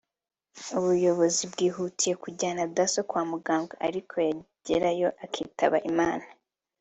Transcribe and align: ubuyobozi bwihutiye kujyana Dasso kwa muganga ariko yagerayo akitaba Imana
ubuyobozi 0.77 1.43
bwihutiye 1.51 2.13
kujyana 2.23 2.63
Dasso 2.75 2.99
kwa 3.09 3.23
muganga 3.31 3.75
ariko 3.87 4.13
yagerayo 4.27 5.07
akitaba 5.25 5.77
Imana 5.91 6.25